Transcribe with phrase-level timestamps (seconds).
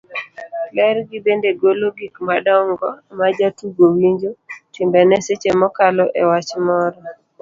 [0.75, 2.87] ler gi bende golo gik madongo
[3.19, 4.31] majatugo winjo,
[4.73, 6.99] timbene seche mokalo e wach moro